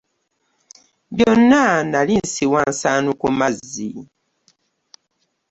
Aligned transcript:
Byonna 1.15 1.61
nali 1.91 2.13
nsiwa 2.23 2.61
nsaano 2.71 3.11
ku 3.21 3.27
mazzi. 3.39 3.89